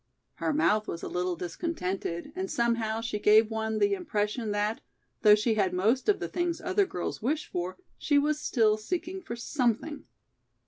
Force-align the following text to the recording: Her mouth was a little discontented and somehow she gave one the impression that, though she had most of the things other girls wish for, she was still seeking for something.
Her 0.37 0.51
mouth 0.51 0.87
was 0.87 1.03
a 1.03 1.07
little 1.07 1.35
discontented 1.35 2.33
and 2.35 2.49
somehow 2.49 3.01
she 3.01 3.19
gave 3.19 3.51
one 3.51 3.77
the 3.77 3.93
impression 3.93 4.49
that, 4.49 4.81
though 5.21 5.35
she 5.35 5.53
had 5.53 5.75
most 5.75 6.09
of 6.09 6.19
the 6.19 6.27
things 6.27 6.59
other 6.59 6.87
girls 6.87 7.21
wish 7.21 7.45
for, 7.45 7.77
she 7.99 8.17
was 8.17 8.39
still 8.39 8.77
seeking 8.77 9.21
for 9.21 9.35
something. 9.35 10.05